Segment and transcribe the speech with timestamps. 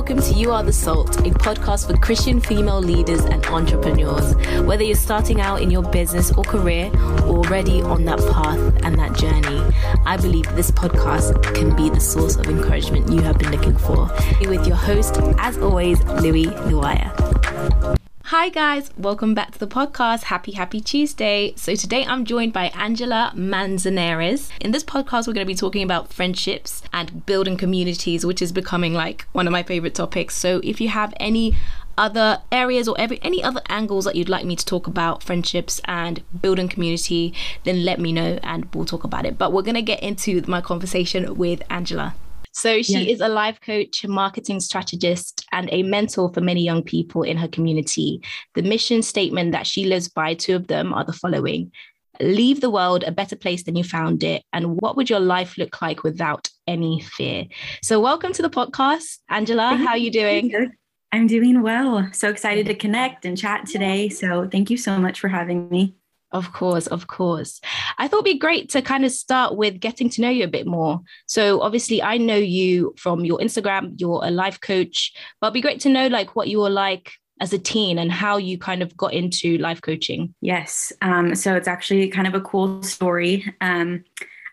[0.00, 4.34] welcome to You Are the Salt, a podcast for Christian female leaders and entrepreneurs.
[4.64, 6.90] Whether you're starting out in your business or career
[7.26, 9.62] or already on that path and that journey,
[10.06, 14.10] I believe this podcast can be the source of encouragement you have been looking for.
[14.40, 17.99] With your host, as always, Louis Luaya.
[18.30, 20.22] Hi, guys, welcome back to the podcast.
[20.22, 21.52] Happy, happy Tuesday.
[21.56, 24.50] So, today I'm joined by Angela Manzanares.
[24.60, 28.52] In this podcast, we're going to be talking about friendships and building communities, which is
[28.52, 30.36] becoming like one of my favorite topics.
[30.36, 31.56] So, if you have any
[31.98, 35.80] other areas or every any other angles that you'd like me to talk about friendships
[35.86, 37.34] and building community,
[37.64, 39.38] then let me know and we'll talk about it.
[39.38, 42.14] But we're going to get into my conversation with Angela.
[42.60, 43.08] So she yes.
[43.08, 47.38] is a life coach, a marketing strategist, and a mentor for many young people in
[47.38, 48.20] her community.
[48.54, 51.72] The mission statement that she lives by, two of them are the following
[52.20, 54.42] Leave the world a better place than you found it.
[54.52, 57.46] And what would your life look like without any fear?
[57.82, 59.74] So, welcome to the podcast, Angela.
[59.76, 60.70] How are you doing?
[61.12, 62.10] I'm doing well.
[62.12, 64.10] So excited to connect and chat today.
[64.10, 65.94] So, thank you so much for having me.
[66.32, 67.60] Of course, of course.
[67.98, 70.48] I thought it'd be great to kind of start with getting to know you a
[70.48, 71.00] bit more.
[71.26, 75.60] So obviously I know you from your Instagram, you're a life coach, but it'd be
[75.60, 78.82] great to know like what you were like as a teen and how you kind
[78.82, 80.34] of got into life coaching.
[80.40, 80.92] Yes.
[81.02, 83.52] Um, so it's actually kind of a cool story.
[83.60, 84.04] Um,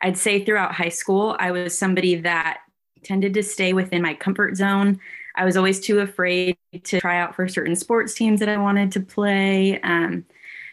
[0.02, 2.59] I'd say throughout high school, I was somebody that
[3.03, 5.00] tended to stay within my comfort zone.
[5.36, 8.91] I was always too afraid to try out for certain sports teams that I wanted
[8.94, 9.80] to play.
[9.81, 10.25] Um,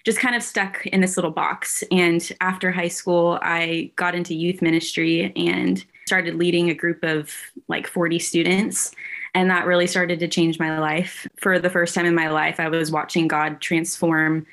[0.05, 1.83] just kind of stuck in this little box.
[1.91, 7.31] And after high school, I got into youth ministry and started leading a group of
[7.69, 8.95] like 40 students.
[9.35, 11.27] And that really started to change my life.
[11.37, 14.47] For the first time in my life, I was watching God transform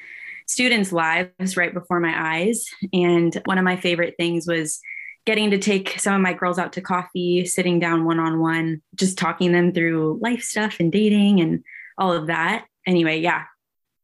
[0.47, 2.65] students' lives right before my eyes.
[2.93, 4.79] And one of my favorite things was
[5.25, 8.81] getting to take some of my girls out to coffee, sitting down one on one,
[8.95, 11.63] just talking them through life stuff and dating and
[11.97, 12.65] all of that.
[12.87, 13.43] Anyway, yeah,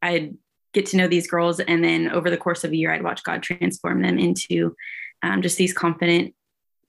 [0.02, 0.34] I
[0.78, 1.60] get to know these girls.
[1.60, 4.76] And then over the course of a year, I'd watch God transform them into
[5.24, 6.36] um, just these confident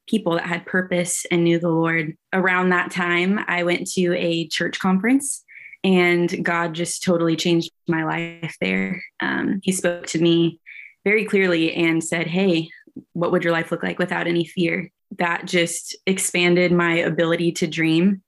[0.06, 2.14] people that had purpose and knew the Lord.
[2.34, 5.42] Around that time, I went to a church conference
[5.82, 9.02] and God just totally changed my life there.
[9.20, 10.60] Um, he spoke to me
[11.04, 12.68] very clearly and said, Hey,
[13.14, 14.90] what would your life look like without any fear?
[15.18, 18.22] That just expanded my ability to dream.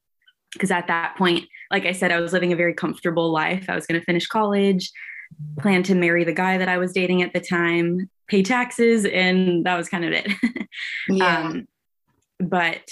[0.54, 3.66] Because at that point, like I said, I was living a very comfortable life.
[3.68, 4.90] I was going to finish college
[5.58, 9.64] planned to marry the guy that I was dating at the time, pay taxes, and
[9.66, 10.30] that was kind of it.
[11.08, 11.40] yeah.
[11.40, 11.68] Um,
[12.38, 12.88] but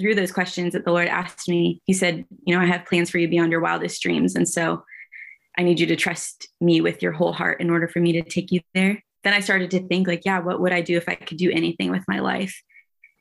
[0.00, 3.10] through those questions that the Lord asked me, He said, You know, I have plans
[3.10, 4.36] for you beyond your wildest dreams.
[4.36, 4.84] And so
[5.58, 8.22] I need you to trust me with your whole heart in order for me to
[8.22, 9.02] take you there.
[9.24, 11.50] Then I started to think, like, yeah, what would I do if I could do
[11.50, 12.60] anything with my life?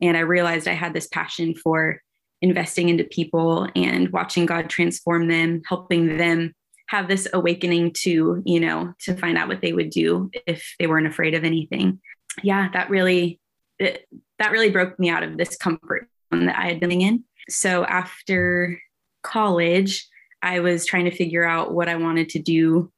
[0.02, 2.02] And I realized I had this passion for
[2.42, 6.54] investing into people and watching God transform them, helping them
[6.92, 10.88] have this awakening to, you know, to find out what they would do if they
[10.88, 12.02] weren't afraid of anything.
[12.44, 13.40] Yeah, that really
[13.80, 14.06] it,
[14.40, 17.24] that really broke me out of this comfort that I had been in.
[17.50, 18.78] So after
[19.24, 20.06] college,
[20.42, 22.92] I was trying to figure out what I wanted to do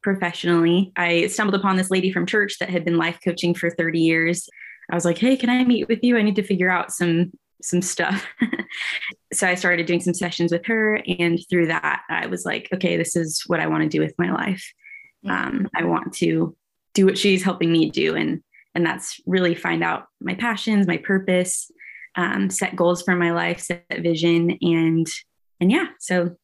[0.00, 0.92] professionally.
[0.96, 4.48] I stumbled upon this lady from church that had been life coaching for 30 years.
[4.92, 6.16] I was like, "Hey, can I meet with you?
[6.16, 7.32] I need to figure out some
[7.62, 8.26] some stuff.
[9.32, 11.02] so I started doing some sessions with her.
[11.18, 14.14] And through that, I was like, okay, this is what I want to do with
[14.18, 14.64] my life.
[15.28, 16.56] Um, I want to
[16.94, 18.16] do what she's helping me do.
[18.16, 18.42] And,
[18.74, 21.70] and that's really find out my passions, my purpose,
[22.16, 24.56] um, set goals for my life, set vision.
[24.60, 25.06] And,
[25.60, 26.36] and yeah, so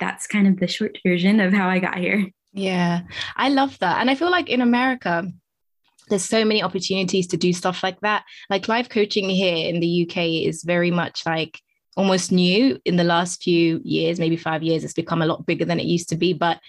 [0.00, 2.26] that's kind of the short version of how I got here.
[2.52, 3.02] Yeah,
[3.36, 4.00] I love that.
[4.00, 5.26] And I feel like in America,
[6.08, 8.24] there's so many opportunities to do stuff like that.
[8.50, 11.60] Like life coaching here in the UK is very much like
[11.96, 14.84] almost new in the last few years, maybe five years.
[14.84, 16.32] It's become a lot bigger than it used to be.
[16.32, 16.60] But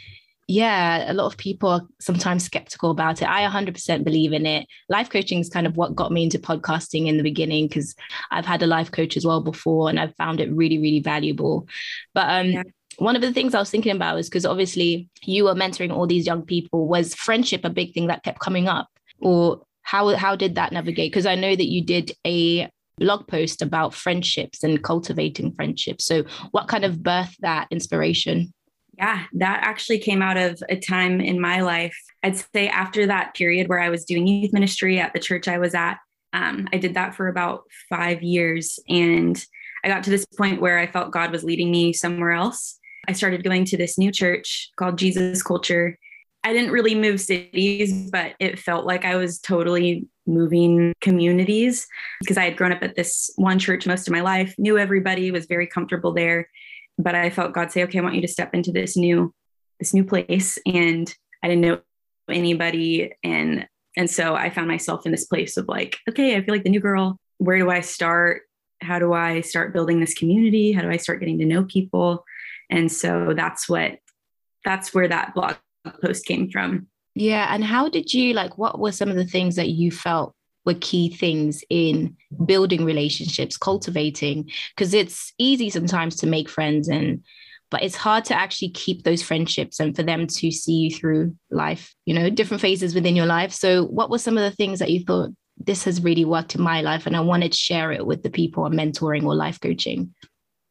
[0.47, 3.28] yeah, a lot of people are sometimes skeptical about it.
[3.28, 4.68] I 100% believe in it.
[4.90, 7.96] Life coaching is kind of what got me into podcasting in the beginning because
[8.29, 11.67] I've had a life coach as well before and I've found it really, really valuable.
[12.13, 12.64] But um, yeah
[12.97, 16.08] one of the things I was thinking about was because obviously you were mentoring all
[16.08, 18.87] these young people, was friendship a big thing that kept coming up?
[19.25, 21.11] Or how how did that navigate?
[21.11, 26.05] Because i know that you did a blog post about friendships and cultivating friendships.
[26.05, 28.53] So what kind of birthed that inspiration?
[28.97, 31.97] Yeah that actually came out of a time in my life.
[32.23, 35.57] I'd say after that period where i was doing youth ministry at the church i
[35.57, 35.97] was at
[36.33, 38.79] um, i did that for about five years.
[38.87, 39.43] And
[39.83, 42.79] i got to this point where i felt god was leading me somewhere else.
[43.07, 45.97] I started going to this new church called jesus culture
[46.46, 51.88] I didn't really move cities, but it felt like I was totally moving communities
[52.22, 55.32] because I had grown up at this one church most of my life, knew everybody,
[55.32, 56.47] was very comfortable there.
[57.00, 59.34] but I felt God say, okay, I want you to step into this new,
[59.80, 60.59] this new place.
[60.68, 61.12] And
[61.44, 61.80] I didn't know
[62.30, 63.12] anybody.
[63.24, 66.64] And and so I found myself in this place of like, okay, I feel like
[66.64, 67.18] the new girl.
[67.40, 68.44] Where do I start?
[68.82, 70.74] How do I start building this community?
[70.74, 72.24] How do I start getting to know people?
[72.70, 73.97] And so that's what
[74.64, 75.56] that's where that blog
[76.02, 76.87] post came from.
[77.16, 77.47] Yeah.
[77.53, 80.35] And how did you like what were some of the things that you felt
[80.66, 82.16] were key things in
[82.46, 84.49] building relationships, cultivating?
[84.76, 87.23] Because it's easy sometimes to make friends and
[87.72, 91.35] but it's hard to actually keep those friendships and for them to see you through
[91.49, 93.52] life, you know, different phases within your life.
[93.52, 96.61] So what were some of the things that you thought this has really worked in
[96.61, 99.59] my life and I wanted to share it with the people I'm mentoring or life
[99.59, 100.14] coaching?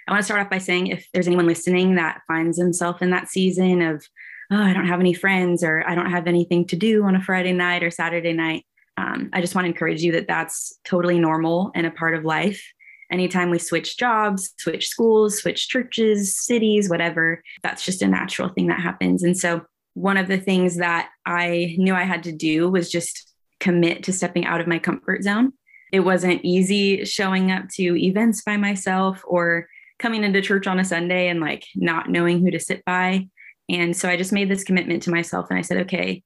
[0.06, 3.11] I want to start off by saying if there's anyone listening that finds himself in
[3.11, 4.06] that season of,
[4.50, 7.23] oh, I don't have any friends or I don't have anything to do on a
[7.23, 8.64] Friday night or Saturday night,
[8.96, 12.25] um, I just want to encourage you that that's totally normal and a part of
[12.25, 12.64] life.
[13.11, 18.69] Anytime we switch jobs, switch schools, switch churches, cities, whatever, that's just a natural thing
[18.69, 19.23] that happens.
[19.23, 19.62] And so,
[19.94, 24.12] one of the things that I knew I had to do was just commit to
[24.12, 25.52] stepping out of my comfort zone.
[25.93, 29.69] It wasn't easy showing up to events by myself or
[30.00, 33.29] coming into church on a Sunday and like not knowing who to sit by.
[33.69, 36.22] And so I just made this commitment to myself and I said, okay,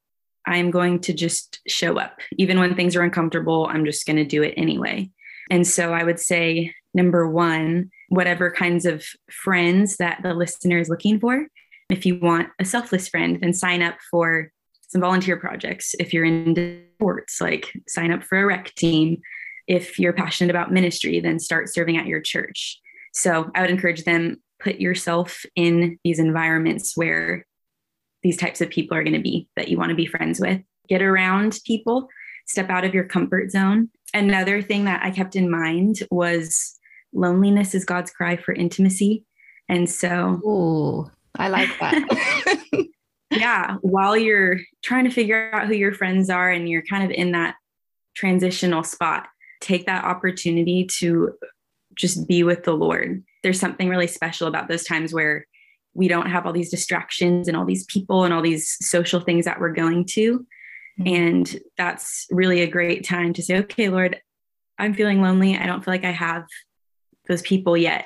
[0.46, 2.18] I'm going to just show up.
[2.36, 5.10] Even when things are uncomfortable, I'm just going to do it anyway.
[5.50, 10.88] And so I would say, number one, whatever kinds of friends that the listener is
[10.88, 11.46] looking for.
[11.90, 14.50] If you want a selfless friend, then sign up for
[14.88, 15.94] some volunteer projects.
[15.98, 19.20] If you're into sports, like sign up for a rec team.
[19.66, 22.80] If you're passionate about ministry, then start serving at your church.
[23.12, 27.46] So I would encourage them put yourself in these environments where
[28.22, 30.60] these types of people are going to be that you want to be friends with.
[30.88, 32.08] Get around people,
[32.46, 33.90] step out of your comfort zone.
[34.14, 36.78] Another thing that I kept in mind was
[37.12, 39.24] loneliness is God's cry for intimacy.
[39.68, 42.64] And so, oh, I like that.
[43.30, 47.10] yeah, while you're trying to figure out who your friends are and you're kind of
[47.10, 47.56] in that
[48.14, 49.28] transitional spot,
[49.60, 51.34] take that opportunity to
[51.94, 53.22] just be with the Lord.
[53.48, 55.46] There's something really special about those times where
[55.94, 59.46] we don't have all these distractions and all these people and all these social things
[59.46, 60.46] that we're going to.
[61.00, 61.06] Mm-hmm.
[61.06, 64.20] And that's really a great time to say, okay, Lord,
[64.78, 65.56] I'm feeling lonely.
[65.56, 66.44] I don't feel like I have
[67.26, 68.04] those people yet.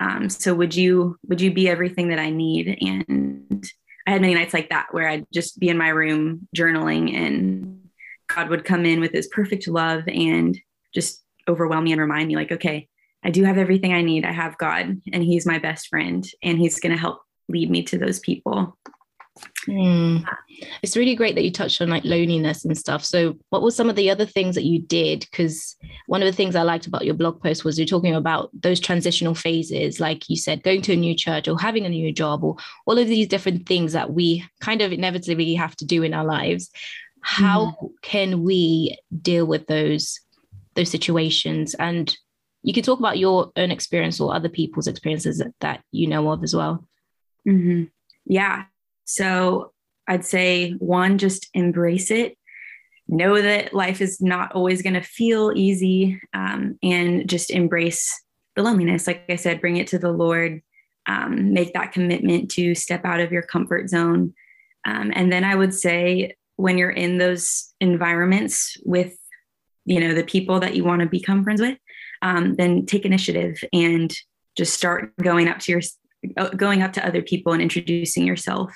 [0.00, 2.76] Um, so would you would you be everything that I need?
[2.80, 3.64] And
[4.08, 7.88] I had many nights like that where I'd just be in my room journaling and
[8.26, 10.58] God would come in with his perfect love and
[10.92, 12.88] just overwhelm me and remind me like, okay,
[13.22, 14.24] I do have everything I need.
[14.24, 17.82] I have God and he's my best friend and he's going to help lead me
[17.84, 18.76] to those people.
[19.68, 20.24] Mm.
[20.82, 23.04] It's really great that you touched on like loneliness and stuff.
[23.04, 25.20] So, what were some of the other things that you did?
[25.20, 25.76] Because
[26.06, 28.80] one of the things I liked about your blog post was you're talking about those
[28.80, 32.44] transitional phases, like you said, going to a new church or having a new job,
[32.44, 32.56] or
[32.86, 36.24] all of these different things that we kind of inevitably have to do in our
[36.24, 36.70] lives.
[37.22, 37.90] How mm.
[38.02, 40.20] can we deal with those
[40.74, 41.74] those situations?
[41.74, 42.14] And
[42.62, 46.30] you can talk about your own experience or other people's experiences that, that you know
[46.30, 46.84] of as well.
[47.48, 47.84] Mm-hmm.
[48.26, 48.64] Yeah.
[49.04, 49.72] So
[50.06, 52.36] I'd say one, just embrace it.
[53.08, 58.08] Know that life is not always going to feel easy um, and just embrace
[58.56, 59.06] the loneliness.
[59.06, 60.62] Like I said, bring it to the Lord,
[61.06, 64.34] um, make that commitment to step out of your comfort zone.
[64.86, 69.16] Um, and then I would say, when you're in those environments with
[69.86, 71.78] you know the people that you want to become friends with
[72.22, 74.14] um, then take initiative and
[74.56, 75.80] just start going up to your
[76.36, 78.74] uh, going up to other people and introducing yourself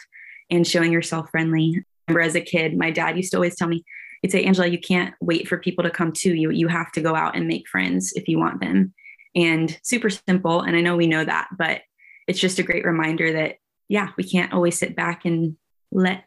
[0.50, 1.74] and showing yourself friendly.
[1.76, 3.84] I remember as a kid, my dad used to always tell me,
[4.22, 6.50] he'd say, Angela, you can't wait for people to come to you.
[6.50, 8.94] You have to go out and make friends if you want them.
[9.34, 10.60] And super simple.
[10.60, 11.82] And I know we know that, but
[12.26, 13.56] it's just a great reminder that,
[13.88, 15.56] yeah, we can't always sit back and
[15.92, 16.24] let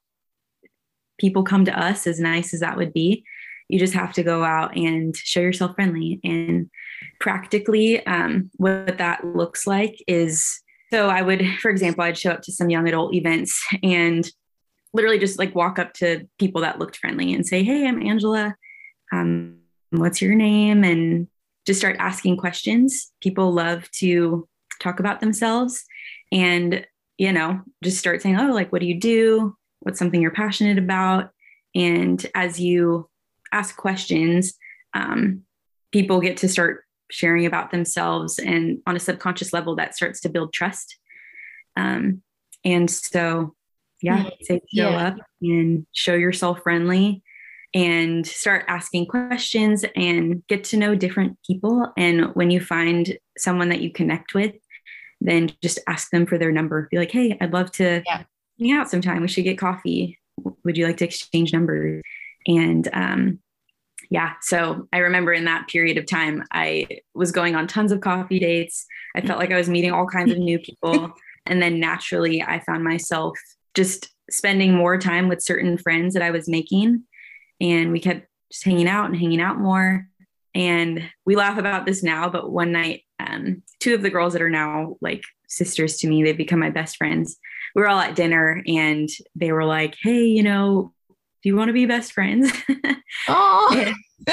[1.19, 3.23] people come to us, as nice as that would be.
[3.69, 6.19] You just have to go out and show yourself friendly.
[6.23, 6.69] And
[7.19, 12.41] practically, um, what that looks like is so I would, for example, I'd show up
[12.43, 14.29] to some young adult events and
[14.93, 18.55] literally just like walk up to people that looked friendly and say, Hey, I'm Angela.
[19.11, 19.57] Um,
[19.91, 20.83] what's your name?
[20.83, 21.27] And
[21.65, 23.11] just start asking questions.
[23.21, 24.47] People love to
[24.81, 25.83] talk about themselves
[26.31, 26.85] and,
[27.17, 29.55] you know, just start saying, Oh, like, what do you do?
[29.81, 31.31] What's something you're passionate about?
[31.75, 33.09] And as you
[33.51, 34.53] ask questions,
[34.93, 35.43] um,
[35.91, 40.29] people get to start sharing about themselves and on a subconscious level that starts to
[40.29, 40.97] build trust
[41.75, 42.21] um,
[42.63, 43.53] and so
[44.01, 44.29] yeah mm-hmm.
[44.41, 45.07] say show yeah.
[45.07, 47.23] up and show yourself friendly
[47.73, 53.69] and start asking questions and get to know different people and when you find someone
[53.69, 54.53] that you connect with
[55.21, 56.87] then just ask them for their number.
[56.91, 58.23] Be like, hey, I'd love to yeah.
[58.59, 59.21] hang out sometime.
[59.21, 60.19] We should get coffee.
[60.63, 62.03] Would you like to exchange numbers?
[62.45, 63.39] And um,
[64.09, 68.01] yeah, so I remember in that period of time, I was going on tons of
[68.01, 68.85] coffee dates.
[69.15, 71.13] I felt like I was meeting all kinds of new people.
[71.49, 73.39] And then naturally, I found myself
[73.73, 77.03] just spending more time with certain friends that I was making.
[77.61, 80.07] And we kept just hanging out and hanging out more.
[80.53, 84.41] And we laugh about this now, but one night, um, two of the girls that
[84.41, 87.37] are now like sisters to me, they've become my best friends.
[87.75, 90.93] We were all at dinner and they were like, Hey, you know,
[91.43, 92.51] do you want to be best friends?
[93.29, 93.93] Oh,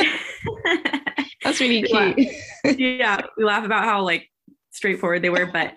[1.43, 2.79] that's really cute.
[2.79, 3.21] yeah.
[3.37, 4.29] We laugh about how like
[4.71, 5.75] straightforward they were, but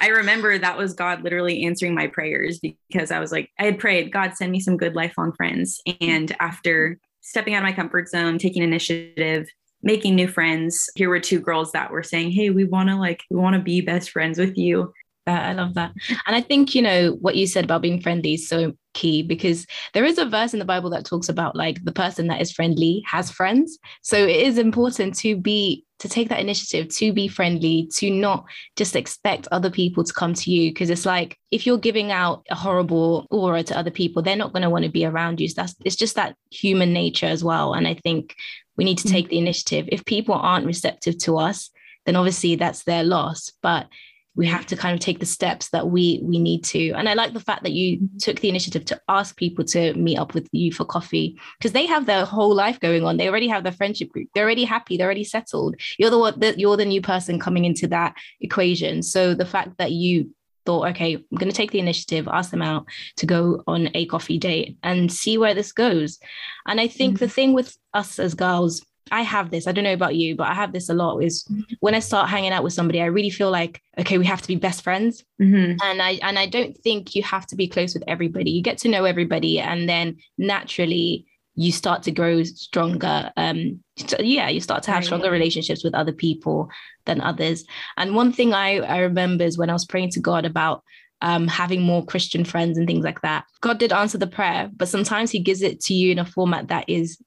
[0.00, 3.78] I remember that was God literally answering my prayers because I was like, I had
[3.78, 5.80] prayed, God, send me some good lifelong friends.
[6.00, 9.48] And after stepping out of my comfort zone, taking initiative,
[9.82, 13.22] making new friends, here were two girls that were saying, Hey, we want to like,
[13.30, 14.92] we want to be best friends with you.
[15.32, 15.92] I love that.
[16.26, 19.66] And I think, you know, what you said about being friendly is so key because
[19.94, 22.52] there is a verse in the Bible that talks about like the person that is
[22.52, 23.78] friendly has friends.
[24.02, 28.44] So it is important to be to take that initiative to be friendly, to not
[28.76, 30.70] just expect other people to come to you.
[30.70, 34.52] Because it's like if you're giving out a horrible aura to other people, they're not
[34.52, 35.48] going to want to be around you.
[35.48, 37.74] So that's it's just that human nature as well.
[37.74, 38.36] And I think
[38.76, 39.10] we need to mm.
[39.10, 39.88] take the initiative.
[39.90, 41.70] If people aren't receptive to us,
[42.06, 43.52] then obviously that's their loss.
[43.60, 43.88] But
[44.34, 46.92] we have to kind of take the steps that we we need to.
[46.92, 50.18] And i like the fact that you took the initiative to ask people to meet
[50.18, 53.16] up with you for coffee because they have their whole life going on.
[53.16, 54.28] They already have their friendship group.
[54.34, 54.96] They're already happy.
[54.96, 55.76] They're already settled.
[55.98, 59.02] You're the one that you're the new person coming into that equation.
[59.02, 60.30] So the fact that you
[60.66, 62.84] thought okay i'm going to take the initiative ask them out
[63.16, 66.18] to go on a coffee date and see where this goes.
[66.66, 67.24] And i think mm-hmm.
[67.24, 69.66] the thing with us as girls I have this.
[69.66, 71.18] I don't know about you, but I have this a lot.
[71.18, 71.46] Is
[71.80, 74.48] when I start hanging out with somebody, I really feel like okay, we have to
[74.48, 75.76] be best friends, mm-hmm.
[75.82, 78.50] and I and I don't think you have to be close with everybody.
[78.50, 83.32] You get to know everybody, and then naturally you start to grow stronger.
[83.36, 86.68] Um, so yeah, you start to have stronger relationships with other people
[87.04, 87.64] than others.
[87.96, 90.84] And one thing I I remember is when I was praying to God about
[91.20, 93.44] um, having more Christian friends and things like that.
[93.60, 96.68] God did answer the prayer, but sometimes He gives it to you in a format
[96.68, 97.18] that is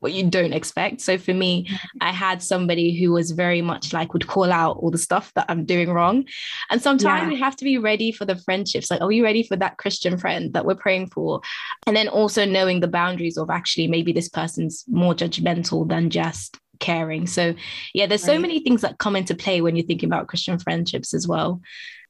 [0.00, 1.00] what you don't expect.
[1.00, 1.98] So for me, mm-hmm.
[2.00, 5.46] I had somebody who was very much like would call out all the stuff that
[5.48, 6.26] I'm doing wrong.
[6.70, 7.28] And sometimes yeah.
[7.28, 8.90] we have to be ready for the friendships.
[8.90, 11.40] Like, are we ready for that Christian friend that we're praying for?
[11.86, 16.58] And then also knowing the boundaries of actually maybe this person's more judgmental than just
[16.78, 17.26] caring.
[17.26, 17.54] So
[17.92, 18.36] yeah, there's right.
[18.36, 21.60] so many things that come into play when you're thinking about Christian friendships as well.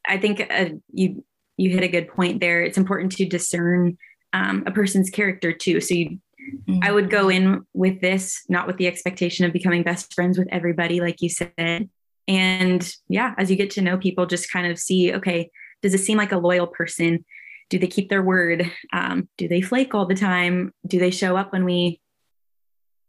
[0.07, 1.25] I think uh, you
[1.57, 2.63] you hit a good point there.
[2.63, 3.99] It's important to discern
[4.33, 5.81] um, a person's character too.
[5.81, 6.19] So you
[6.67, 6.81] Mm-hmm.
[6.83, 10.49] I would go in with this, not with the expectation of becoming best friends with
[10.51, 11.89] everybody, like you said.
[12.27, 15.51] And yeah, as you get to know people, just kind of see okay,
[15.83, 17.25] does it seem like a loyal person?
[17.71, 18.71] Do they keep their word?
[18.93, 20.73] Um, do they flake all the time?
[20.87, 22.01] Do they show up when we,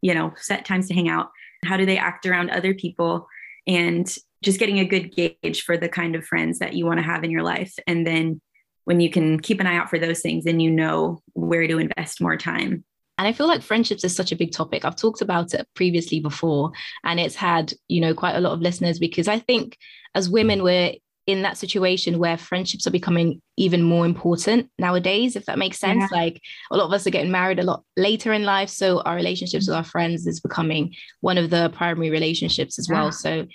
[0.02, 1.30] you know, set times to hang out?
[1.66, 3.28] How do they act around other people?
[3.68, 7.06] And just getting a good gauge for the kind of friends that you want to
[7.06, 7.74] have in your life.
[7.88, 8.42] And then
[8.86, 11.78] when you can keep an eye out for those things, then you know where to
[11.78, 12.84] invest more time.
[13.20, 14.86] And I feel like friendships is such a big topic.
[14.86, 16.72] I've talked about it previously before,
[17.04, 19.78] and it's had, you know, quite a lot of listeners because I think
[20.16, 20.94] as women, we're
[21.28, 26.10] in that situation where friendships are becoming even more important nowadays, if that makes sense.
[26.10, 26.18] Yeah.
[26.18, 28.70] Like a lot of us are getting married a lot later in life.
[28.70, 29.80] So our relationships with mm.
[29.80, 32.96] our friends is becoming one of the primary relationships as yeah.
[32.96, 33.12] well.
[33.12, 33.46] So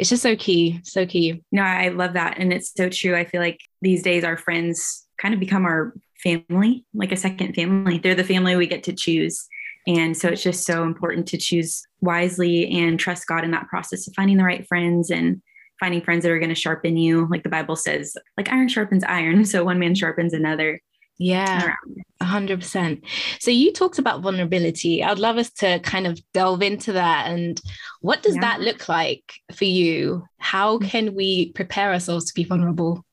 [0.00, 1.44] it's just so key, so key.
[1.52, 2.38] No, I love that.
[2.38, 3.16] And it's so true.
[3.16, 5.94] I feel like these days our friends kind of become our
[6.26, 7.98] family, like a second family.
[7.98, 9.46] They're the family we get to choose.
[9.86, 14.08] And so it's just so important to choose wisely and trust God in that process
[14.08, 15.40] of finding the right friends and
[15.78, 17.28] finding friends that are going to sharpen you.
[17.30, 19.44] Like the Bible says, like iron sharpens iron.
[19.44, 20.80] So one man sharpens another.
[21.18, 21.72] Yeah,
[22.20, 23.02] hundred percent.
[23.40, 25.02] So you talked about vulnerability.
[25.02, 27.30] I'd love us to kind of delve into that.
[27.30, 27.58] And
[28.02, 28.42] what does yeah.
[28.42, 30.26] that look like for you?
[30.36, 30.86] How mm.
[30.86, 33.05] can we prepare ourselves to be vulnerable?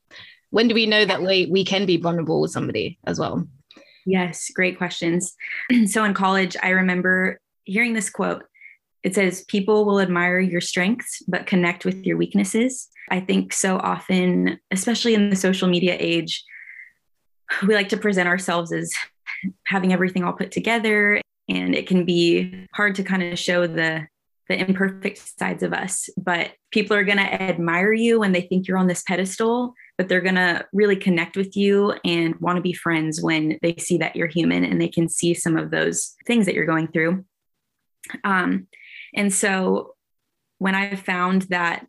[0.54, 3.44] When do we know that we, we can be vulnerable with somebody as well?
[4.06, 5.34] Yes, great questions.
[5.86, 8.44] so in college, I remember hearing this quote.
[9.02, 12.86] It says, People will admire your strengths, but connect with your weaknesses.
[13.10, 16.44] I think so often, especially in the social media age,
[17.66, 18.92] we like to present ourselves as
[19.64, 21.20] having everything all put together.
[21.48, 24.06] And it can be hard to kind of show the
[24.48, 26.08] the imperfect sides of us.
[26.16, 30.08] But people are going to admire you when they think you're on this pedestal, but
[30.08, 33.98] they're going to really connect with you and want to be friends when they see
[33.98, 37.24] that you're human and they can see some of those things that you're going through.
[38.24, 38.66] Um,
[39.14, 39.94] and so
[40.58, 41.86] when I found that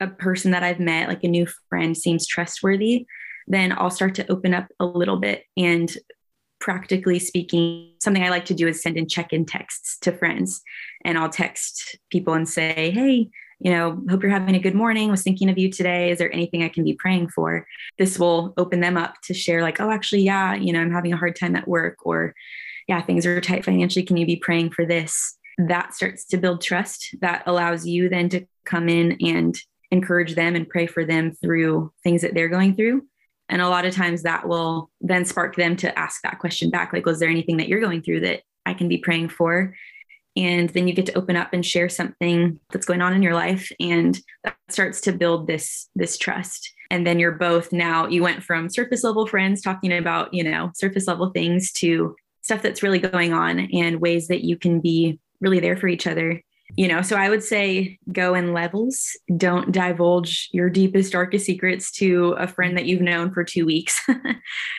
[0.00, 3.06] a person that I've met, like a new friend, seems trustworthy,
[3.46, 5.44] then I'll start to open up a little bit.
[5.56, 5.90] And
[6.60, 10.62] practically speaking, something I like to do is send in check in texts to friends.
[11.04, 15.10] And I'll text people and say, hey, you know, hope you're having a good morning.
[15.10, 16.10] Was thinking of you today.
[16.10, 17.66] Is there anything I can be praying for?
[17.98, 21.12] This will open them up to share, like, oh, actually, yeah, you know, I'm having
[21.12, 22.34] a hard time at work, or
[22.88, 24.04] yeah, things are tight financially.
[24.04, 25.36] Can you be praying for this?
[25.58, 27.14] That starts to build trust.
[27.20, 29.54] That allows you then to come in and
[29.90, 33.02] encourage them and pray for them through things that they're going through.
[33.50, 36.92] And a lot of times that will then spark them to ask that question back
[36.92, 39.74] like, was there anything that you're going through that I can be praying for?
[40.36, 43.34] And then you get to open up and share something that's going on in your
[43.34, 43.70] life.
[43.80, 46.72] And that starts to build this, this trust.
[46.90, 50.70] And then you're both now, you went from surface level friends talking about, you know,
[50.74, 55.18] surface level things to stuff that's really going on and ways that you can be
[55.40, 56.40] really there for each other
[56.76, 59.16] you know so i would say go in levels.
[59.36, 64.00] Don't divulge your deepest darkest secrets to a friend that you've known for two weeks.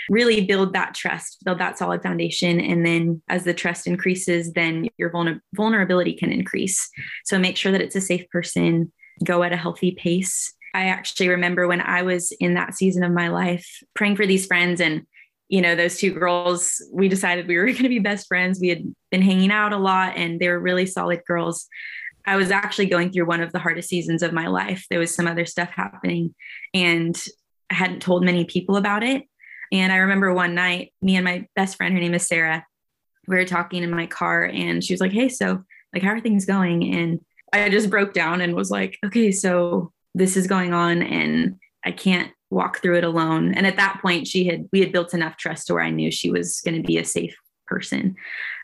[0.09, 2.59] Really build that trust build that solid foundation.
[2.59, 6.89] And then as the trust increases then your vulner- vulnerability can increase.
[7.25, 8.91] So make sure that it's a safe person.
[9.23, 10.53] Go at a healthy pace.
[10.73, 14.45] I actually remember when i was in that season of my life praying for these
[14.45, 15.05] friends and
[15.51, 18.59] you know, those two girls, we decided we were going to be best friends.
[18.59, 21.67] We had been hanging out a lot and they were really solid girls.
[22.25, 24.85] I was actually going through one of the hardest seasons of my life.
[24.89, 26.33] There was some other stuff happening
[26.73, 27.21] and
[27.69, 29.23] I hadn't told many people about it.
[29.73, 32.65] And I remember one night, me and my best friend, her name is Sarah,
[33.27, 36.21] we were talking in my car and she was like, Hey, so like, how are
[36.21, 36.95] things going?
[36.95, 37.19] And
[37.51, 41.91] I just broke down and was like, okay, so this is going on and I
[41.91, 43.53] can't walk through it alone.
[43.53, 46.11] And at that point, she had we had built enough trust to where I knew
[46.11, 48.15] she was going to be a safe person.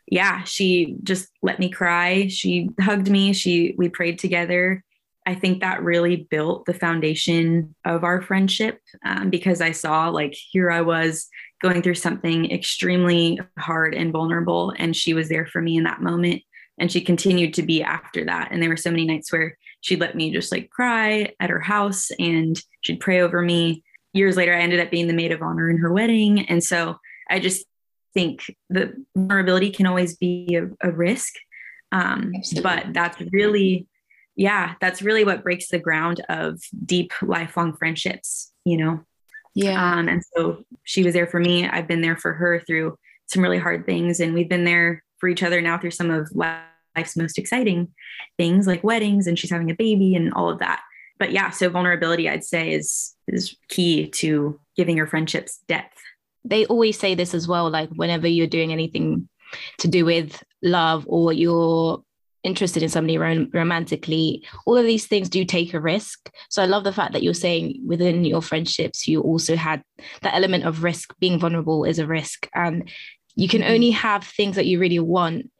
[0.09, 2.27] Yeah, she just let me cry.
[2.27, 3.33] She hugged me.
[3.33, 4.83] She we prayed together.
[5.25, 10.33] I think that really built the foundation of our friendship um, because I saw like
[10.33, 11.27] here I was
[11.61, 16.01] going through something extremely hard and vulnerable, and she was there for me in that
[16.01, 16.43] moment.
[16.79, 18.49] And she continued to be after that.
[18.51, 21.59] And there were so many nights where she'd let me just like cry at her
[21.59, 23.83] house and she'd pray over me.
[24.13, 26.47] Years later, I ended up being the maid of honor in her wedding.
[26.47, 26.97] And so
[27.29, 27.65] I just
[28.13, 31.33] think the vulnerability can always be a, a risk.
[31.91, 33.87] Um, but that's really,
[34.35, 39.01] yeah, that's really what breaks the ground of deep, lifelong friendships, you know?
[39.53, 39.93] Yeah.
[39.93, 41.67] Um, and so she was there for me.
[41.67, 44.19] I've been there for her through some really hard things.
[44.19, 46.29] And we've been there for each other now through some of
[46.97, 47.87] life's most exciting
[48.37, 50.81] things like weddings and she's having a baby and all of that.
[51.19, 55.97] But yeah, so vulnerability I'd say is is key to giving your friendships depth.
[56.45, 59.27] They always say this as well like whenever you're doing anything
[59.79, 62.03] to do with love or you're
[62.43, 66.31] interested in somebody rom- romantically, all of these things do take a risk.
[66.49, 69.83] So I love the fact that you're saying within your friendships, you also had
[70.21, 71.13] that element of risk.
[71.19, 72.47] Being vulnerable is a risk.
[72.55, 72.89] And
[73.35, 73.73] you can mm-hmm.
[73.73, 75.51] only have things that you really want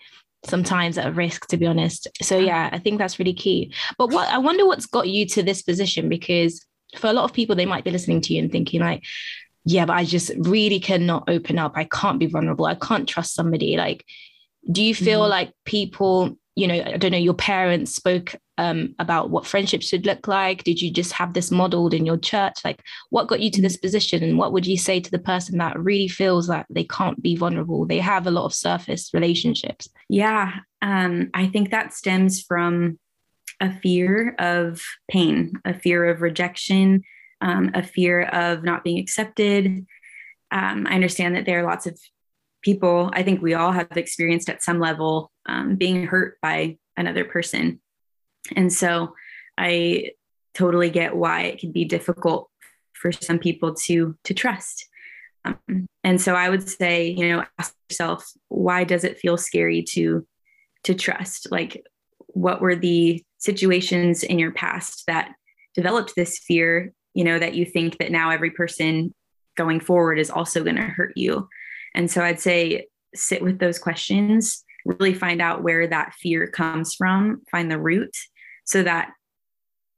[0.46, 2.08] sometimes at risk to be honest.
[2.22, 2.70] So yeah.
[2.72, 3.74] i think that's really key.
[3.98, 7.34] But what i wonder what's got you to this position because for a lot of
[7.34, 9.04] people they might be listening to you and thinking like
[9.66, 11.74] yeah but i just really cannot open up.
[11.76, 12.66] I can't be vulnerable.
[12.66, 13.78] I can't trust somebody.
[13.78, 14.06] Like
[14.72, 15.32] do you feel mm-hmm.
[15.32, 20.06] like people you know i don't know your parents spoke um, about what friendship should
[20.06, 20.64] look like?
[20.64, 22.56] Did you just have this modeled in your church?
[22.66, 24.24] Like, what got you to this position?
[24.24, 27.36] And what would you say to the person that really feels that they can't be
[27.36, 27.86] vulnerable?
[27.86, 29.88] They have a lot of surface relationships.
[30.10, 33.00] Yeah, um, I think that stems from
[33.60, 37.04] a fear of pain, a fear of rejection,
[37.42, 39.86] um, a fear of not being accepted.
[40.50, 42.00] Um, I understand that there are lots of
[42.62, 47.26] people, I think we all have experienced at some level um, being hurt by another
[47.26, 47.80] person
[48.56, 49.14] and so
[49.58, 50.12] I
[50.54, 52.50] totally get why it can be difficult
[52.94, 54.88] for some people to to trust.
[55.46, 59.84] Um, and so I would say, you know, ask yourself, why does it feel scary
[59.92, 60.26] to
[60.84, 61.52] to trust?
[61.52, 61.84] Like
[62.28, 65.34] what were the situations in your past that
[65.76, 69.14] developed this fear, you know, that you think that now every person
[69.56, 71.48] going forward is also going to hurt you.
[71.98, 76.94] And so I'd say sit with those questions, really find out where that fear comes
[76.94, 78.16] from, find the root,
[78.66, 79.10] so that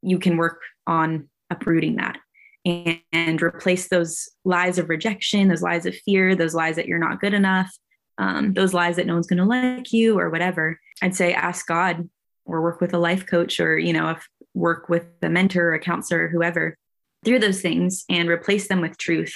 [0.01, 2.17] you can work on uprooting that
[2.65, 6.99] and, and replace those lies of rejection, those lies of fear, those lies that you're
[6.99, 7.69] not good enough,
[8.17, 10.79] um, those lies that no one's going to like you or whatever.
[11.01, 12.09] I'd say ask God
[12.45, 15.73] or work with a life coach or, you know, if work with a mentor or
[15.73, 16.77] a counselor or whoever
[17.25, 19.33] through those things and replace them with truth.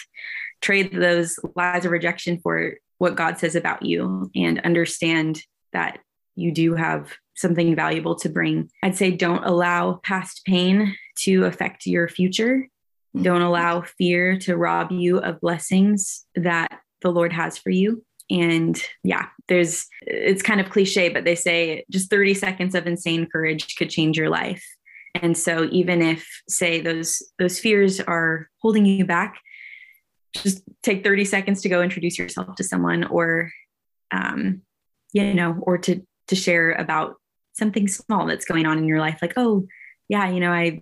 [0.63, 5.99] Trade those lies of rejection for what God says about you and understand that
[6.36, 8.69] you do have something valuable to bring.
[8.82, 12.67] I'd say don't allow past pain to affect your future.
[13.15, 13.23] Mm-hmm.
[13.23, 18.04] Don't allow fear to rob you of blessings that the Lord has for you.
[18.30, 23.28] And yeah, there's, it's kind of cliche, but they say just 30 seconds of insane
[23.30, 24.63] courage could change your life.
[25.15, 29.39] And so even if say those those fears are holding you back,
[30.34, 33.52] just take 30 seconds to go introduce yourself to someone or
[34.12, 34.62] um,
[35.13, 37.15] you know, or to to share about
[37.54, 39.19] something small that's going on in your life.
[39.22, 39.67] Like, oh,
[40.10, 40.82] yeah, you know, I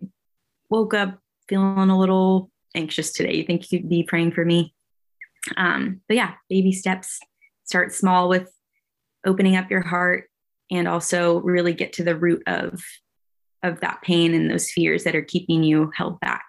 [0.69, 3.35] woke up feeling a little anxious today.
[3.35, 4.73] You think you'd be praying for me?
[5.57, 7.19] Um, but yeah, baby steps.
[7.65, 8.49] Start small with
[9.25, 10.29] opening up your heart
[10.69, 12.81] and also really get to the root of
[13.63, 16.45] of that pain and those fears that are keeping you held back.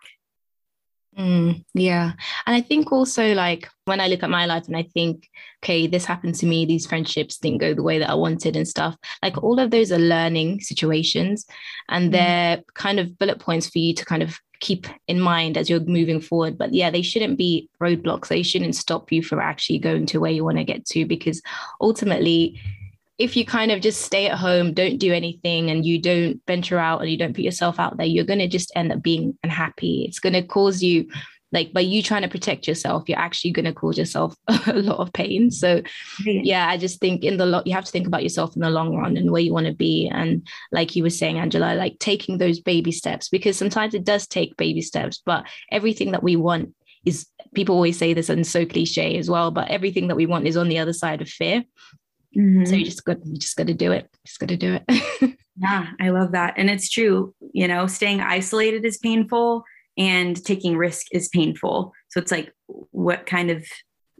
[1.18, 2.12] Mm, yeah.
[2.46, 5.28] And I think also, like, when I look at my life and I think,
[5.62, 8.66] okay, this happened to me, these friendships didn't go the way that I wanted and
[8.66, 11.44] stuff, like, all of those are learning situations
[11.88, 12.12] and mm.
[12.12, 15.80] they're kind of bullet points for you to kind of keep in mind as you're
[15.80, 16.56] moving forward.
[16.56, 18.28] But yeah, they shouldn't be roadblocks.
[18.28, 21.42] They shouldn't stop you from actually going to where you want to get to because
[21.80, 22.60] ultimately,
[23.22, 26.78] if you kind of just stay at home, don't do anything, and you don't venture
[26.78, 29.38] out and you don't put yourself out there, you're going to just end up being
[29.44, 30.04] unhappy.
[30.08, 31.08] It's going to cause you,
[31.52, 34.34] like, by you trying to protect yourself, you're actually going to cause yourself
[34.66, 35.52] a lot of pain.
[35.52, 35.82] So,
[36.24, 38.70] yeah, I just think in the lot, you have to think about yourself in the
[38.70, 40.10] long run and where you want to be.
[40.12, 44.26] And like you were saying, Angela, like taking those baby steps, because sometimes it does
[44.26, 48.66] take baby steps, but everything that we want is people always say this and so
[48.66, 51.62] cliche as well, but everything that we want is on the other side of fear.
[52.36, 52.64] Mm-hmm.
[52.64, 54.08] So you just got you just got to do it.
[54.26, 55.36] Just got to do it.
[55.56, 57.34] yeah, I love that, and it's true.
[57.52, 59.64] You know, staying isolated is painful,
[59.98, 61.92] and taking risk is painful.
[62.10, 63.64] So it's like, what kind of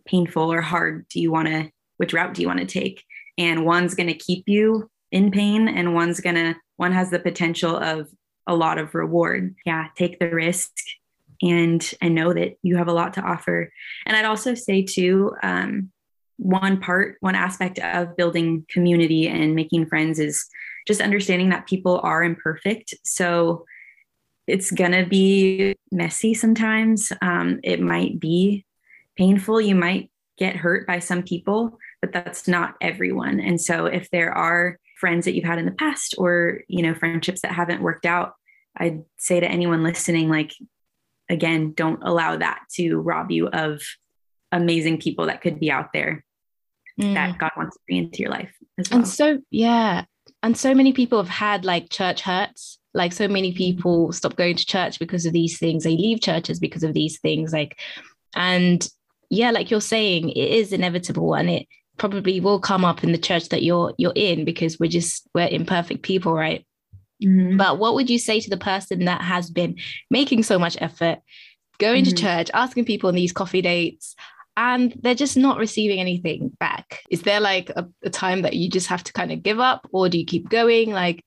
[0.05, 1.70] painful or hard do you want to?
[1.96, 3.05] Which route do you want to take?
[3.38, 7.18] And one's going to keep you in pain, and one's going to one has the
[7.18, 8.09] potential of
[8.46, 9.55] a lot of reward.
[9.64, 10.70] Yeah, take the risk
[11.42, 13.70] and and know that you have a lot to offer.
[14.07, 15.90] And I'd also say too, um,
[16.37, 20.47] one part, one aspect of building community and making friends is
[20.87, 22.95] just understanding that people are imperfect.
[23.05, 23.64] So
[24.47, 27.12] it's going to be messy sometimes.
[27.23, 28.64] Um, it might be
[29.16, 29.61] painful.
[29.61, 33.38] You might get hurt by some people, but that's not everyone.
[33.38, 36.95] And so if there are friends that you've had in the past or, you know,
[36.95, 38.35] friendships that haven't worked out,
[38.77, 40.53] I'd say to anyone listening, like,
[41.29, 43.83] again, don't allow that to rob you of
[44.53, 46.25] amazing people that could be out there
[47.01, 47.15] mm.
[47.15, 49.01] that God wants to bring into your life as well.
[49.01, 50.05] And so, yeah.
[50.43, 52.79] And so many people have had like church hurts.
[52.95, 55.85] Like so many people stop going to church because of these things.
[55.85, 57.53] They leave churches because of these things.
[57.53, 57.81] Like,
[58.35, 58.87] and
[59.31, 63.19] yeah, like you're saying, it is inevitable and it probably will come up in the
[63.19, 66.67] church that you're you're in because we're just we're imperfect people, right?
[67.23, 67.57] Mm-hmm.
[67.57, 69.77] But what would you say to the person that has been
[70.11, 71.21] making so much effort,
[71.79, 72.15] going mm-hmm.
[72.15, 74.17] to church, asking people on these coffee dates,
[74.57, 77.03] and they're just not receiving anything back.
[77.11, 79.88] Is there like a, a time that you just have to kind of give up
[79.93, 80.91] or do you keep going?
[80.91, 81.25] Like,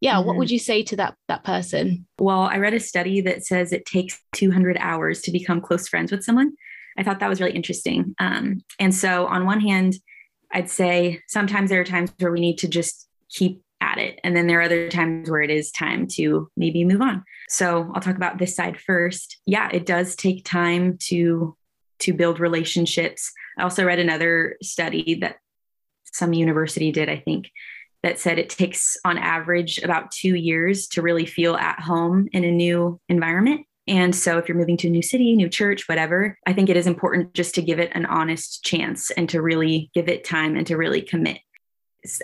[0.00, 0.26] yeah, mm-hmm.
[0.26, 2.06] what would you say to that that person?
[2.18, 6.12] Well, I read a study that says it takes 200 hours to become close friends
[6.12, 6.52] with someone.
[6.96, 8.14] I thought that was really interesting.
[8.18, 9.94] Um, and so, on one hand,
[10.52, 14.18] I'd say sometimes there are times where we need to just keep at it.
[14.24, 17.24] And then there are other times where it is time to maybe move on.
[17.48, 19.38] So I'll talk about this side first.
[19.46, 21.56] Yeah, it does take time to
[22.00, 23.32] to build relationships.
[23.58, 25.36] I also read another study that
[26.12, 27.50] some university did, I think,
[28.02, 32.44] that said it takes on average about two years to really feel at home in
[32.44, 33.66] a new environment.
[33.86, 36.76] And so, if you're moving to a new city, new church, whatever, I think it
[36.76, 40.56] is important just to give it an honest chance and to really give it time
[40.56, 41.38] and to really commit.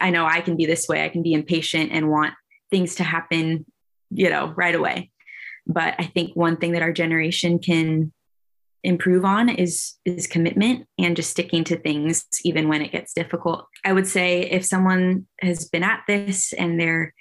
[0.00, 1.04] I know I can be this way.
[1.04, 2.34] I can be impatient and want
[2.70, 3.64] things to happen,
[4.10, 5.10] you know, right away.
[5.66, 8.12] But I think one thing that our generation can
[8.84, 13.66] improve on is is commitment and just sticking to things even when it gets difficult.
[13.84, 17.14] I would say if someone has been at this and they're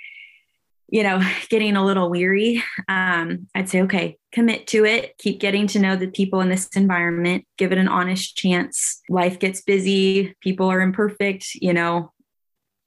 [0.89, 5.15] you know getting a little weary um, i'd say okay commit to it.
[5.19, 7.45] Keep getting to know the people in this environment.
[7.57, 9.01] Give it an honest chance.
[9.07, 10.35] Life gets busy.
[10.41, 12.11] People are imperfect you know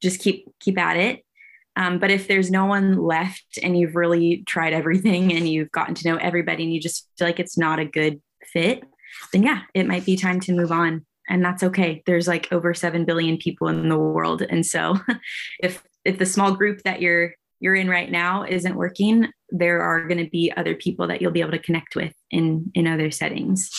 [0.03, 1.23] just keep keep at it.
[1.77, 5.95] Um, but if there's no one left and you've really tried everything and you've gotten
[5.95, 8.21] to know everybody and you just feel like it's not a good
[8.53, 8.83] fit,
[9.33, 11.05] then yeah, it might be time to move on.
[11.29, 12.03] And that's okay.
[12.07, 14.43] There's like over 7 billion people in the world.
[14.43, 14.97] And so
[15.61, 20.07] if if the small group that you're you're in right now isn't working, there are
[20.07, 23.11] going to be other people that you'll be able to connect with in in other
[23.11, 23.71] settings.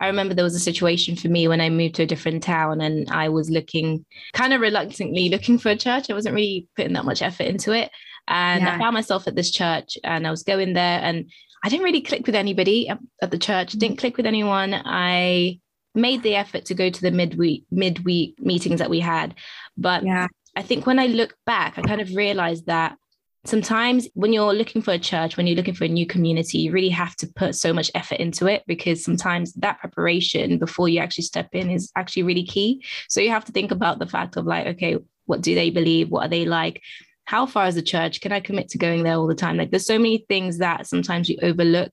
[0.00, 2.80] I remember there was a situation for me when I moved to a different town
[2.80, 6.08] and I was looking kind of reluctantly looking for a church.
[6.08, 7.90] I wasn't really putting that much effort into it.
[8.28, 8.76] And yeah.
[8.76, 11.30] I found myself at this church and I was going there and
[11.62, 13.78] I didn't really click with anybody at the church, mm.
[13.78, 14.74] didn't click with anyone.
[14.74, 15.60] I
[15.94, 19.34] made the effort to go to the midweek midweek meetings that we had.
[19.76, 20.28] But yeah.
[20.56, 22.96] I think when I look back, I kind of realized that
[23.44, 26.72] sometimes when you're looking for a church, when you're looking for a new community, you
[26.72, 31.00] really have to put so much effort into it because sometimes that preparation before you
[31.00, 32.84] actually step in is actually really key.
[33.08, 36.10] So you have to think about the fact of like, okay, what do they believe?
[36.10, 36.82] What are they like?
[37.28, 38.22] How far is the church?
[38.22, 39.58] Can I commit to going there all the time?
[39.58, 41.92] Like there's so many things that sometimes you overlook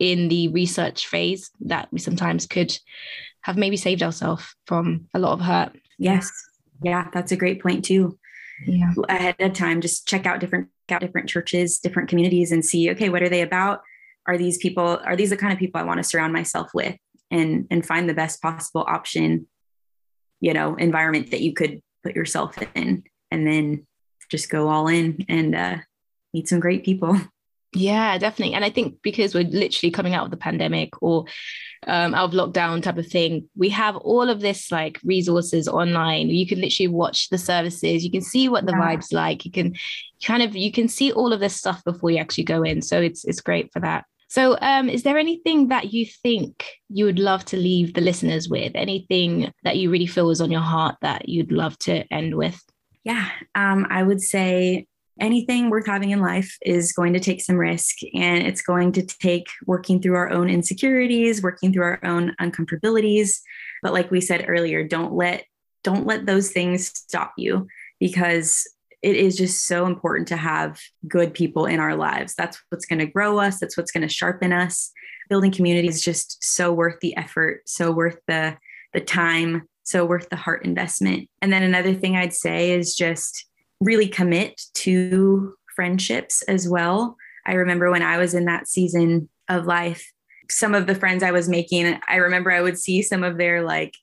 [0.00, 2.76] in the research phase that we sometimes could
[3.42, 5.76] have maybe saved ourselves from a lot of hurt.
[5.96, 6.28] Yes.
[6.82, 8.18] Yeah, that's a great point too.
[8.66, 8.92] Yeah.
[9.08, 13.10] Ahead of time, just check out different out different churches, different communities and see, okay,
[13.10, 13.80] what are they about?
[14.26, 16.96] Are these people, are these the kind of people I want to surround myself with
[17.30, 19.46] and and find the best possible option,
[20.40, 23.86] you know, environment that you could put yourself in and then
[24.30, 25.76] just go all in and uh,
[26.32, 27.20] meet some great people.
[27.76, 28.54] Yeah, definitely.
[28.54, 31.24] And I think because we're literally coming out of the pandemic or
[31.88, 36.30] um, out of lockdown type of thing, we have all of this like resources online.
[36.30, 38.04] You can literally watch the services.
[38.04, 38.78] You can see what the yeah.
[38.96, 39.44] vibes like.
[39.44, 39.74] You can
[40.24, 42.80] kind of you can see all of this stuff before you actually go in.
[42.80, 44.04] So it's it's great for that.
[44.28, 48.48] So, um, is there anything that you think you would love to leave the listeners
[48.48, 48.72] with?
[48.74, 52.60] Anything that you really feel is on your heart that you'd love to end with?
[53.04, 54.86] Yeah, um, I would say
[55.20, 59.02] anything worth having in life is going to take some risk and it's going to
[59.02, 63.40] take working through our own insecurities working through our own uncomfortabilities.
[63.82, 65.44] But like we said earlier don't let
[65.84, 67.68] don't let those things stop you
[68.00, 68.66] because
[69.02, 72.34] it is just so important to have good people in our lives.
[72.34, 74.90] That's what's going to grow us that's what's going to sharpen us.
[75.28, 78.56] Building community is just so worth the effort so worth the
[78.92, 83.46] the time so worth the heart investment and then another thing i'd say is just
[83.80, 87.16] really commit to friendships as well.
[87.46, 90.12] I remember when I was in that season of life,
[90.50, 93.62] some of the friends I was making, I remember I would see some of their
[93.62, 93.94] like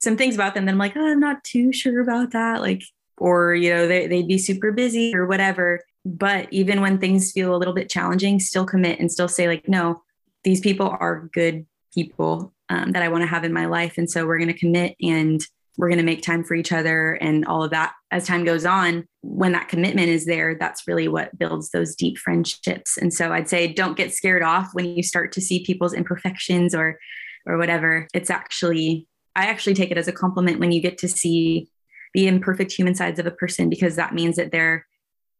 [0.00, 2.60] some things about them that I'm like, oh, I'm not too sure about that.
[2.60, 2.82] Like,
[3.16, 5.80] or, you know, they, they'd be super busy or whatever.
[6.04, 9.66] But even when things feel a little bit challenging, still commit and still say, like,
[9.66, 10.02] no,
[10.42, 11.64] these people are good
[11.94, 13.94] people um, that I want to have in my life.
[13.98, 15.40] And so we're going to commit and
[15.76, 18.64] we're going to make time for each other and all of that as time goes
[18.64, 19.06] on.
[19.22, 22.96] When that commitment is there that's really what builds those deep friendships.
[22.96, 26.74] And so i'd say don't get scared off when you start to see people's imperfections
[26.74, 26.98] or
[27.46, 28.08] or whatever.
[28.14, 31.68] It's actually i actually take it as a compliment when you get to see
[32.12, 34.86] the imperfect human sides of a person because that means that they're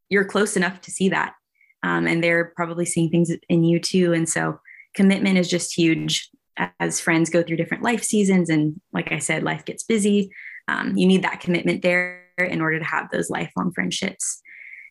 [0.08, 1.34] you're close enough to see that.
[1.82, 4.12] Um, and they're probably seeing things in you too.
[4.12, 4.58] And so
[4.94, 9.42] commitment is just huge as friends go through different life seasons and like i said
[9.42, 10.30] life gets busy
[10.68, 14.40] um, you need that commitment there in order to have those lifelong friendships.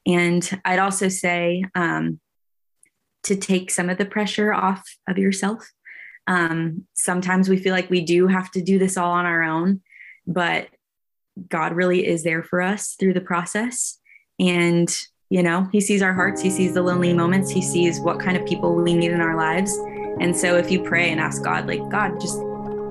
[0.06, 2.20] And i'd also say um,
[3.24, 5.70] to take some of the pressure off of yourself.
[6.28, 9.82] Um, sometimes we feel like we do have to do this all on our own
[10.26, 10.70] but
[11.50, 14.00] god really is there for us through the process.
[14.40, 14.94] And
[15.30, 18.38] you know he sees our hearts he sees the lonely moments he sees what kind
[18.38, 19.76] of people we need in our lives
[20.20, 22.40] and so if you pray and ask God, like, God, just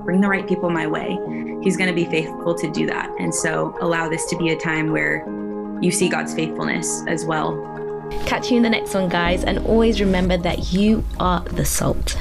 [0.03, 1.17] bring the right people my way,
[1.61, 3.09] He's going to be faithful to do that.
[3.19, 5.25] And so allow this to be a time where
[5.81, 7.69] you see God's faithfulness as well.
[8.25, 9.43] Catch you in the next one, guys.
[9.43, 12.17] And always remember that you are the salt.